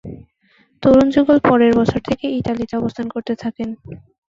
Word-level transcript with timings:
তরুণ 0.83 1.07
যুগল 1.15 1.37
পরের 1.47 1.73
বছর 1.79 1.99
থেকে 2.09 2.25
ইতালিতে 2.39 2.73
অবস্থান 2.77 3.07
করতে 3.13 3.33
থাকেন। 3.35 3.69